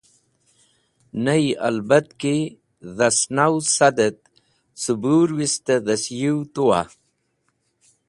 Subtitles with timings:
[1.23, 2.35] Ney, albat ki
[2.97, 4.19] dhasnaw sad et
[4.81, 6.83] cẽbũrwist dhasyũw tu a.